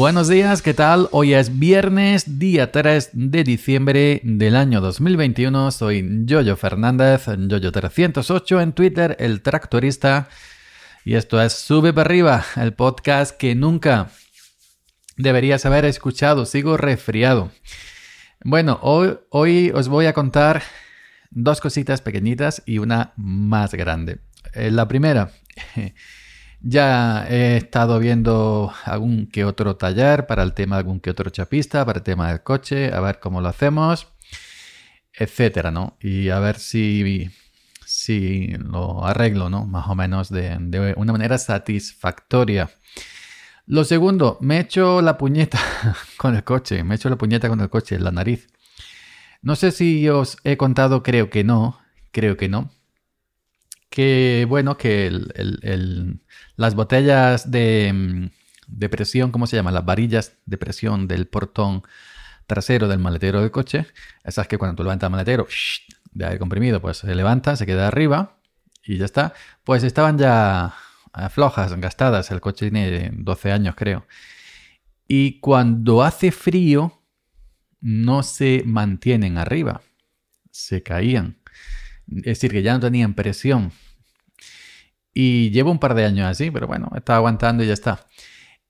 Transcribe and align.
Buenos 0.00 0.28
días, 0.28 0.62
¿qué 0.62 0.72
tal? 0.72 1.10
Hoy 1.10 1.34
es 1.34 1.58
viernes, 1.58 2.38
día 2.38 2.72
3 2.72 3.10
de 3.12 3.44
diciembre 3.44 4.22
del 4.24 4.56
año 4.56 4.80
2021. 4.80 5.70
Soy 5.72 6.22
Yoyo 6.24 6.56
Fernández, 6.56 7.26
Yoyo308 7.26 8.62
en 8.62 8.72
Twitter, 8.72 9.14
el 9.20 9.42
tractorista. 9.42 10.30
Y 11.04 11.16
esto 11.16 11.38
es 11.42 11.52
Sube 11.52 11.92
para 11.92 12.06
arriba, 12.08 12.46
el 12.56 12.72
podcast 12.72 13.36
que 13.36 13.54
nunca 13.54 14.08
deberías 15.18 15.66
haber 15.66 15.84
escuchado. 15.84 16.46
Sigo 16.46 16.78
resfriado. 16.78 17.50
Bueno, 18.42 18.78
hoy, 18.80 19.18
hoy 19.28 19.70
os 19.74 19.88
voy 19.88 20.06
a 20.06 20.14
contar 20.14 20.62
dos 21.30 21.60
cositas 21.60 22.00
pequeñitas 22.00 22.62
y 22.64 22.78
una 22.78 23.12
más 23.16 23.74
grande. 23.74 24.20
Eh, 24.54 24.70
la 24.70 24.88
primera, 24.88 25.30
ya 26.62 27.26
he 27.28 27.56
estado 27.56 27.98
viendo 27.98 28.72
algún 28.84 29.26
que 29.26 29.44
otro 29.44 29.76
taller 29.76 30.26
para 30.26 30.42
el 30.42 30.52
tema, 30.54 30.76
algún 30.76 31.00
que 31.00 31.10
otro 31.10 31.30
chapista, 31.30 31.84
para 31.84 31.98
el 31.98 32.04
tema 32.04 32.28
del 32.28 32.42
coche, 32.42 32.92
a 32.92 33.00
ver 33.00 33.18
cómo 33.20 33.40
lo 33.40 33.48
hacemos, 33.48 34.08
etcétera, 35.12 35.70
¿no? 35.70 35.96
Y 36.00 36.28
a 36.30 36.38
ver 36.38 36.58
si, 36.58 37.30
si 37.86 38.48
lo 38.58 39.06
arreglo, 39.06 39.48
¿no? 39.50 39.66
Más 39.66 39.88
o 39.88 39.94
menos 39.94 40.28
de, 40.30 40.56
de 40.60 40.94
una 40.96 41.12
manera 41.12 41.38
satisfactoria. 41.38 42.70
Lo 43.66 43.84
segundo, 43.84 44.36
me 44.40 44.56
he 44.56 44.60
hecho 44.60 45.00
la 45.00 45.16
puñeta 45.16 45.60
con 46.16 46.34
el 46.34 46.44
coche, 46.44 46.84
me 46.84 46.94
he 46.94 46.96
hecho 46.96 47.08
la 47.08 47.16
puñeta 47.16 47.48
con 47.48 47.60
el 47.60 47.70
coche, 47.70 47.98
la 47.98 48.10
nariz. 48.10 48.48
No 49.42 49.56
sé 49.56 49.70
si 49.70 50.08
os 50.08 50.36
he 50.44 50.56
contado, 50.56 51.02
creo 51.02 51.30
que 51.30 51.44
no, 51.44 51.80
creo 52.10 52.36
que 52.36 52.48
no. 52.48 52.70
Que 53.90 54.46
bueno, 54.48 54.76
que 54.78 55.10
las 56.56 56.74
botellas 56.74 57.50
de, 57.50 58.30
presión, 58.90 59.32
¿cómo 59.32 59.46
se 59.46 59.56
llama? 59.56 59.72
Las 59.72 59.84
varillas 59.84 60.38
de 60.46 60.56
presión 60.56 61.08
del 61.08 61.26
portón 61.26 61.82
trasero 62.46 62.88
del 62.88 62.98
maletero 62.98 63.40
del 63.40 63.50
coche, 63.50 63.86
esas 64.24 64.48
que 64.48 64.58
cuando 64.58 64.76
tú 64.76 64.82
levantas 64.82 65.08
el 65.08 65.12
maletero 65.12 65.46
de 66.12 66.24
aire 66.24 66.38
comprimido, 66.38 66.80
pues 66.80 66.98
se 66.98 67.14
levanta, 67.14 67.56
se 67.56 67.66
queda 67.66 67.88
arriba 67.88 68.38
y 68.84 68.96
ya 68.96 69.04
está, 69.04 69.34
pues 69.64 69.84
estaban 69.84 70.18
ya 70.18 70.74
flojas, 71.30 71.74
gastadas, 71.80 72.30
el 72.30 72.40
coche 72.40 72.70
tiene 72.70 73.10
12 73.12 73.52
años 73.52 73.74
creo. 73.76 74.06
Y 75.06 75.40
cuando 75.40 76.02
hace 76.02 76.30
frío, 76.30 77.02
no 77.80 78.22
se 78.22 78.62
mantienen 78.64 79.38
arriba, 79.38 79.82
se 80.50 80.82
caían. 80.82 81.38
Es 82.16 82.24
decir, 82.24 82.50
que 82.50 82.62
ya 82.62 82.74
no 82.74 82.80
tenían 82.80 83.14
presión. 83.14 83.72
Y 85.12 85.50
llevo 85.50 85.70
un 85.70 85.78
par 85.78 85.94
de 85.94 86.04
años 86.04 86.26
así, 86.26 86.50
pero 86.50 86.66
bueno, 86.66 86.90
está 86.94 87.16
aguantando 87.16 87.64
y 87.64 87.66
ya 87.66 87.72
está. 87.72 88.06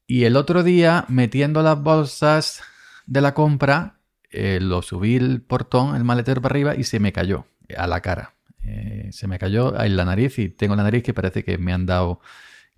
Y 0.06 0.24
el 0.24 0.36
otro 0.36 0.62
día, 0.62 1.04
metiendo 1.08 1.62
las 1.62 1.80
bolsas 1.80 2.62
de 3.06 3.20
la 3.20 3.34
compra, 3.34 4.00
eh, 4.30 4.58
lo 4.60 4.82
subí 4.82 5.16
el 5.16 5.42
portón, 5.42 5.96
el 5.96 6.04
maletero 6.04 6.40
para 6.40 6.52
arriba 6.52 6.74
y 6.76 6.84
se 6.84 7.00
me 7.00 7.12
cayó 7.12 7.46
a 7.76 7.86
la 7.86 8.00
cara. 8.00 8.34
Eh, 8.64 9.08
se 9.12 9.26
me 9.26 9.38
cayó 9.38 9.78
en 9.80 9.96
la 9.96 10.04
nariz 10.04 10.38
y 10.38 10.48
tengo 10.48 10.76
la 10.76 10.82
nariz 10.82 11.02
que 11.02 11.14
parece 11.14 11.44
que 11.44 11.58
me 11.58 11.72
han 11.72 11.86
dado, 11.86 12.20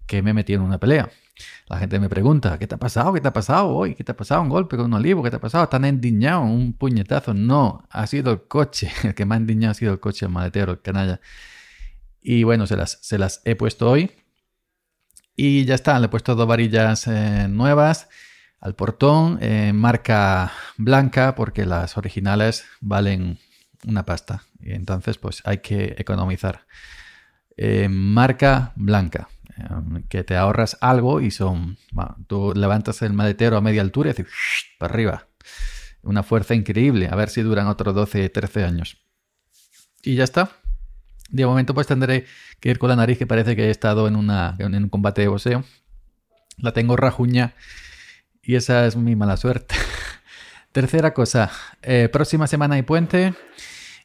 que 0.07 0.23
me 0.23 0.33
metido 0.35 0.61
en 0.61 0.67
una 0.67 0.79
pelea. 0.79 1.11
La 1.69 1.79
gente 1.79 1.99
me 1.99 2.09
pregunta, 2.09 2.59
¿qué 2.59 2.67
te 2.67 2.75
ha 2.75 2.79
pasado? 2.79 3.13
¿Qué 3.13 3.21
te 3.21 3.29
ha 3.29 3.33
pasado 3.33 3.69
hoy? 3.69 3.95
¿Qué 3.95 4.05
te 4.05 4.13
ha 4.13 4.17
pasado? 4.17 4.43
¿Un 4.43 4.49
golpe 4.49 4.77
con 4.77 4.87
un 4.87 4.95
olivo? 4.95 5.23
¿Qué 5.23 5.31
te 5.31 5.37
ha 5.37 5.41
pasado? 5.41 5.69
¿Tan 5.69 5.85
endiñado? 5.85 6.43
¿Un 6.43 6.75
puñetazo? 6.75 7.35
No, 7.35 7.87
ha 7.91 8.07
sido 8.07 8.33
el 8.33 8.43
coche. 8.43 8.91
El 9.03 9.15
que 9.15 9.25
me 9.25 9.35
ha 9.35 9.39
endiñado 9.39 9.73
ha 9.73 9.75
sido 9.75 9.93
el 9.93 10.01
coche, 10.01 10.27
el 10.27 10.33
maletero, 10.33 10.73
el 10.73 10.83
canalla. 10.83 11.21
Y 12.21 12.45
bueno, 12.45 12.67
se 12.67 12.77
las, 12.77 12.99
se 13.03 13.19
las 13.19 13.41
he 13.45 13.57
puesto 13.57 13.91
hoy. 13.91 14.13
Y 15.35 15.65
ya 15.65 15.75
está, 15.75 15.99
le 15.99 16.07
he 16.07 16.09
puesto 16.09 16.35
dos 16.35 16.47
varillas 16.47 17.07
eh, 17.07 17.49
nuevas 17.49 18.09
al 18.61 18.75
portón, 18.77 19.39
eh, 19.41 19.73
marca 19.73 20.53
blanca, 20.77 21.35
porque 21.35 21.67
las 21.67 21.97
originales 21.97 22.65
valen 22.81 23.39
una 23.87 24.05
pasta. 24.05 24.45
Y 24.61 24.73
entonces, 24.73 25.19
pues 25.19 25.43
hay 25.45 25.59
que 25.59 25.97
economizar. 25.99 26.67
Eh, 27.57 27.89
marca 27.89 28.73
blanca. 28.77 29.29
Em, 29.57 30.03
que 30.09 30.25
te 30.25 30.37
ahorras 30.37 30.79
algo 30.81 31.21
y 31.21 31.31
son, 31.31 31.77
tú 32.27 32.53
levantas 32.55 33.03
el 33.03 33.13
maletero 33.13 33.57
a 33.57 33.61
media 33.61 33.83
altura 33.83 34.09
y 34.09 34.13
haces 34.13 34.27
para 34.79 34.95
arriba. 34.95 35.29
Una 36.03 36.23
fuerza 36.23 36.55
increíble, 36.55 37.09
a 37.11 37.15
ver 37.15 37.29
si 37.29 37.43
duran 37.43 37.67
otros 37.67 37.95
12, 37.95 38.29
13 38.29 38.65
años. 38.65 38.99
Y 40.03 40.17
ya 40.17 40.25
está. 40.25 40.51
De 41.31 41.47
momento 41.47 41.75
pues 41.75 41.87
tendré 41.87 42.27
que 42.61 42.71
ir 42.71 42.79
con 42.79 42.89
la 42.89 42.97
nariz 42.97 43.19
que 43.19 43.27
parece 43.27 43.57
que 43.57 43.67
he 43.67 43.71
estado 43.71 44.09
en, 44.09 44.17
una, 44.17 44.57
en 44.59 44.75
un 44.75 44.89
combate 44.89 45.23
de 45.23 45.29
boxeo. 45.29 45.65
La 46.59 46.73
tengo 46.73 46.97
rajuña 46.97 47.55
y 48.43 48.57
esa 48.57 48.87
es 48.87 48.97
mi 48.97 49.17
mala 49.17 49.37
suerte. 49.37 49.75
Tercera 50.73 51.15
cosa, 51.15 51.51
eh, 51.83 52.09
próxima 52.11 52.47
semana 52.47 52.75
hay 52.77 52.83
puente. 52.83 53.35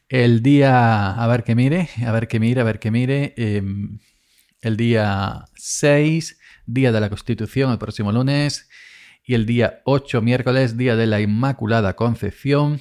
El 0.08 0.42
día, 0.42 1.10
a 1.12 1.26
ver 1.26 1.44
que 1.44 1.54
mire, 1.54 1.90
a 2.06 2.12
ver 2.12 2.28
que 2.28 2.40
mire, 2.40 2.60
a 2.60 2.64
ver 2.64 2.78
que 2.78 2.90
mire. 2.90 3.34
Em, 3.36 3.98
el 4.60 4.76
día 4.76 5.44
6, 5.54 6.38
día 6.66 6.92
de 6.92 7.00
la 7.00 7.08
Constitución, 7.08 7.72
el 7.72 7.78
próximo 7.78 8.12
lunes, 8.12 8.68
y 9.24 9.34
el 9.34 9.46
día 9.46 9.80
8, 9.84 10.22
miércoles, 10.22 10.76
día 10.76 10.96
de 10.96 11.06
la 11.06 11.20
Inmaculada 11.20 11.96
Concepción. 11.96 12.80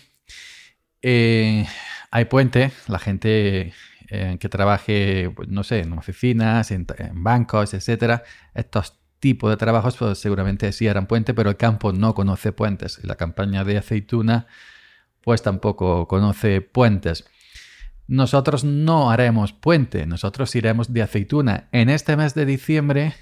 Eh, 1.01 1.67
hay 2.09 2.25
puente, 2.25 2.71
la 2.87 2.99
gente 2.99 3.73
eh, 4.09 4.37
que 4.39 4.49
trabaje, 4.49 5.31
pues, 5.35 5.49
no 5.49 5.63
sé, 5.63 5.79
en 5.79 5.93
oficinas, 5.93 6.71
en, 6.71 6.85
bancos, 7.13 7.73
etcétera, 7.73 8.23
estos 8.53 8.97
tipos 9.19 9.49
de 9.49 9.57
trabajos 9.57 9.97
pues, 9.97 10.19
seguramente 10.19 10.71
sí 10.71 10.87
harán 10.87 11.07
puente, 11.07 11.33
pero 11.33 11.49
el 11.49 11.57
campo 11.57 11.91
no 11.91 12.13
conoce 12.13 12.51
puentes. 12.51 13.03
La 13.03 13.15
campaña 13.15 13.63
de 13.63 13.77
aceituna 13.77 14.47
pues 15.21 15.41
tampoco 15.41 16.07
conoce 16.07 16.61
puentes. 16.61 17.25
Nosotros 18.07 18.63
no 18.63 19.11
haremos 19.11 19.51
puente, 19.53 20.05
nosotros 20.05 20.55
iremos 20.55 20.93
de 20.93 21.01
aceituna. 21.01 21.67
En 21.71 21.89
este 21.89 22.15
mes 22.15 22.33
de 22.33 22.45
diciembre, 22.45 23.13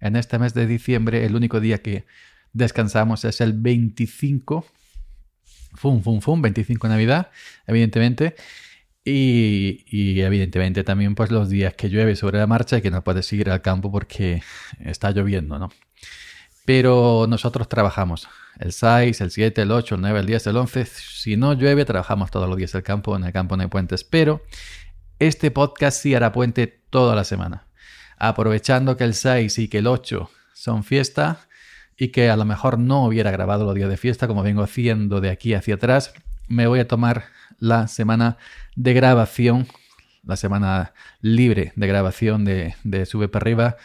en 0.00 0.16
este 0.16 0.38
mes 0.38 0.52
de 0.52 0.66
diciembre, 0.66 1.24
el 1.24 1.34
único 1.34 1.60
día 1.60 1.80
que 1.80 2.04
descansamos 2.52 3.24
es 3.24 3.40
el 3.40 3.54
25. 3.54 4.66
Fum, 5.74 6.02
fum, 6.02 6.20
fum, 6.20 6.42
25 6.42 6.88
Navidad, 6.88 7.30
evidentemente. 7.66 8.36
Y, 9.06 10.20
evidentemente 10.20 10.82
también 10.82 11.14
pues 11.14 11.30
los 11.30 11.50
días 11.50 11.74
que 11.74 11.90
llueve 11.90 12.16
sobre 12.16 12.38
la 12.38 12.46
marcha 12.46 12.78
y 12.78 12.82
que 12.82 12.90
no 12.90 13.04
puedes 13.04 13.30
ir 13.34 13.50
al 13.50 13.60
campo 13.60 13.92
porque 13.92 14.42
está 14.80 15.10
lloviendo, 15.10 15.58
¿no? 15.58 15.70
Pero 16.64 17.26
nosotros 17.28 17.68
trabajamos 17.68 18.28
el 18.58 18.72
6, 18.72 19.20
el 19.20 19.30
7, 19.30 19.62
el 19.62 19.70
8, 19.70 19.96
el 19.96 20.00
9, 20.00 20.20
el 20.20 20.26
10, 20.26 20.46
el 20.46 20.56
11. 20.56 20.86
Si 20.86 21.36
no 21.36 21.52
llueve, 21.52 21.84
trabajamos 21.84 22.30
todos 22.30 22.48
los 22.48 22.56
días 22.56 22.74
el 22.74 22.82
campo. 22.82 23.16
En 23.16 23.24
el 23.24 23.32
campo 23.32 23.56
no 23.56 23.62
hay 23.62 23.68
puentes. 23.68 24.04
Pero 24.04 24.42
este 25.18 25.50
podcast 25.50 26.00
sí 26.00 26.14
hará 26.14 26.32
puente 26.32 26.66
toda 26.90 27.14
la 27.14 27.24
semana. 27.24 27.66
Aprovechando 28.16 28.96
que 28.96 29.04
el 29.04 29.14
6 29.14 29.58
y 29.58 29.68
que 29.68 29.78
el 29.78 29.86
8 29.86 30.30
son 30.54 30.84
fiesta 30.84 31.46
y 31.96 32.08
que 32.08 32.30
a 32.30 32.36
lo 32.36 32.44
mejor 32.44 32.78
no 32.78 33.04
hubiera 33.04 33.30
grabado 33.30 33.64
los 33.64 33.74
días 33.74 33.88
de 33.88 33.96
fiesta 33.96 34.26
como 34.26 34.42
vengo 34.42 34.62
haciendo 34.62 35.20
de 35.20 35.30
aquí 35.30 35.54
hacia 35.54 35.74
atrás, 35.74 36.14
me 36.48 36.66
voy 36.66 36.80
a 36.80 36.88
tomar 36.88 37.24
la 37.58 37.88
semana 37.88 38.36
de 38.76 38.94
grabación, 38.94 39.66
la 40.24 40.36
semana 40.36 40.92
libre 41.20 41.72
de 41.76 41.86
grabación 41.86 42.44
de, 42.44 43.06
Sube 43.06 43.28
para 43.28 43.42
arriba 43.42 43.76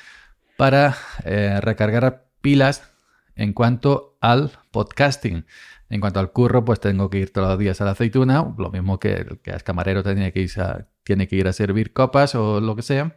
para 0.57 0.97
eh, 1.23 1.59
recargar 1.62 2.28
pilas 2.41 2.91
en 3.36 3.53
cuanto 3.53 4.18
al 4.21 4.51
podcasting. 4.71 5.45
En 5.89 6.01
cuanto 6.01 6.19
al 6.19 6.31
curro, 6.31 6.65
pues 6.65 6.80
tengo 6.80 7.09
que 7.09 7.19
ir 7.19 7.33
todos 7.33 7.50
los 7.50 7.59
días 7.59 7.81
a 7.81 7.86
la 7.86 7.91
aceituna, 7.91 8.53
lo 8.57 8.69
mismo 8.69 9.00
que 9.00 9.13
el 9.13 9.39
que 9.39 9.51
es 9.51 9.63
camarero 9.63 10.03
tiene 10.03 10.31
que, 10.31 10.41
ir 10.41 10.62
a, 10.62 10.88
tiene 11.03 11.27
que 11.27 11.36
ir 11.36 11.47
a 11.47 11.53
servir 11.53 11.94
copas 11.94 12.36
o 12.36 12.62
lo 12.62 12.75
que 12.75 12.83
sea. 12.83 13.15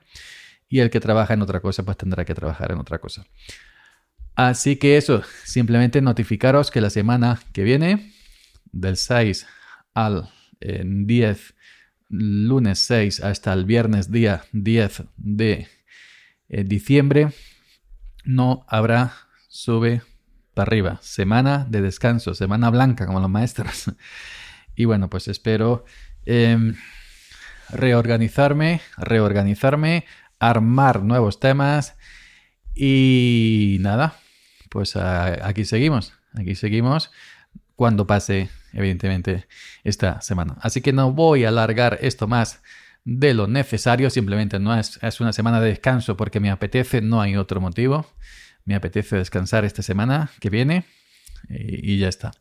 Y 0.68 0.80
el 0.80 0.88
que 0.88 1.00
trabaja 1.00 1.34
en 1.34 1.42
otra 1.42 1.60
cosa, 1.60 1.82
pues 1.82 1.98
tendrá 1.98 2.24
que 2.24 2.34
trabajar 2.34 2.72
en 2.72 2.78
otra 2.78 2.98
cosa. 2.98 3.26
Así 4.34 4.76
que 4.76 4.96
eso, 4.96 5.22
simplemente 5.44 6.00
notificaros 6.00 6.70
que 6.70 6.80
la 6.80 6.88
semana 6.88 7.38
que 7.52 7.62
viene, 7.62 8.12
del 8.72 8.96
6 8.96 9.46
al 9.92 10.30
10, 10.60 11.54
lunes 12.08 12.78
6 12.78 13.20
hasta 13.20 13.52
el 13.52 13.64
viernes 13.64 14.10
día 14.10 14.44
10 14.52 15.04
de 15.16 15.68
eh, 16.48 16.64
diciembre, 16.64 17.32
no 18.24 18.64
habrá 18.68 19.12
sube 19.48 20.02
para 20.54 20.68
arriba. 20.68 20.98
Semana 21.02 21.66
de 21.68 21.80
descanso, 21.80 22.34
semana 22.34 22.70
blanca 22.70 23.06
como 23.06 23.20
los 23.20 23.30
maestros. 23.30 23.90
Y 24.74 24.86
bueno, 24.86 25.10
pues 25.10 25.28
espero 25.28 25.84
em, 26.24 26.74
reorganizarme, 27.68 28.80
reorganizarme, 28.96 30.06
armar 30.38 31.02
nuevos 31.02 31.40
temas 31.40 31.94
y 32.74 33.76
nada, 33.80 34.14
pues 34.70 34.96
aquí 34.96 35.66
seguimos, 35.66 36.14
aquí 36.34 36.54
seguimos 36.54 37.10
cuando 37.76 38.06
pase, 38.06 38.48
evidentemente, 38.72 39.46
esta 39.84 40.22
semana. 40.22 40.56
Así 40.62 40.80
que 40.80 40.94
no 40.94 41.12
voy 41.12 41.44
a 41.44 41.48
alargar 41.48 41.98
esto 42.00 42.28
más 42.28 42.62
de 43.04 43.34
lo 43.34 43.46
necesario, 43.46 44.10
simplemente 44.10 44.58
no 44.58 44.78
es, 44.78 44.98
es 45.02 45.20
una 45.20 45.32
semana 45.32 45.60
de 45.60 45.68
descanso 45.70 46.16
porque 46.16 46.40
me 46.40 46.50
apetece, 46.50 47.00
no 47.00 47.20
hay 47.20 47.36
otro 47.36 47.60
motivo. 47.60 48.06
me 48.64 48.74
apetece 48.74 49.16
descansar 49.16 49.64
esta 49.64 49.82
semana 49.82 50.30
que 50.40 50.50
viene 50.50 50.84
y, 51.48 51.98
ya 51.98 52.08
está. 52.08 52.32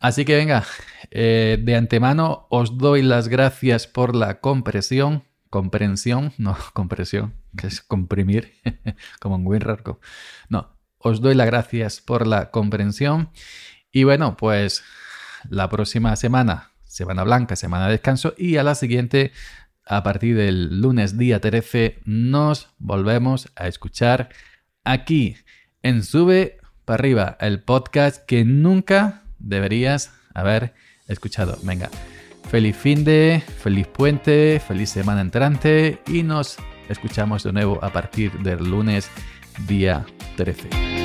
Así 0.00 0.24
que 0.24 0.36
venga, 0.36 0.64
eh, 1.10 1.58
de 1.60 1.76
antemano 1.76 2.46
os 2.50 2.78
doy 2.78 3.02
las 3.02 3.28
gracias 3.28 3.86
por 3.86 4.14
la 4.14 4.40
compresión, 4.40 5.24
comprensión, 5.50 6.32
no 6.38 6.56
compresión, 6.72 7.34
que 7.56 7.66
es 7.66 7.82
comprimir, 7.82 8.54
como 9.20 9.36
en 9.36 9.46
WinRAR. 9.46 9.82
No, 10.48 10.76
os 10.98 11.20
doy 11.20 11.34
las 11.34 11.46
gracias 11.46 12.00
por 12.00 12.26
la 12.26 12.50
comprensión. 12.50 13.30
Y 13.90 14.04
bueno, 14.04 14.36
pues 14.36 14.84
la 15.48 15.68
próxima 15.68 16.14
semana, 16.16 16.72
semana 16.84 17.24
blanca, 17.24 17.56
semana 17.56 17.86
de 17.86 17.92
descanso, 17.92 18.34
y 18.36 18.56
a 18.56 18.62
la 18.62 18.74
siguiente, 18.74 19.32
a 19.88 20.02
partir 20.02 20.36
del 20.36 20.80
lunes 20.80 21.16
día 21.16 21.40
13, 21.40 22.00
nos 22.04 22.68
volvemos 22.78 23.48
a 23.56 23.68
escuchar 23.68 24.28
aquí 24.84 25.36
en 25.82 26.04
Sube 26.04 26.58
para 26.84 27.00
arriba, 27.00 27.36
el 27.40 27.62
podcast 27.62 28.24
que 28.26 28.44
nunca 28.44 29.22
deberías 29.38 30.12
haber 30.34 30.74
escuchado. 31.06 31.58
Venga, 31.62 31.90
feliz 32.50 32.76
fin 32.76 33.04
de, 33.04 33.42
feliz 33.58 33.86
puente, 33.86 34.60
feliz 34.66 34.90
semana 34.90 35.22
entrante 35.22 36.00
y 36.06 36.22
nos 36.22 36.58
escuchamos 36.88 37.42
de 37.42 37.52
nuevo 37.52 37.82
a 37.82 37.92
partir 37.92 38.32
del 38.40 38.70
lunes 38.70 39.10
día 39.66 40.04
13. 40.36 40.97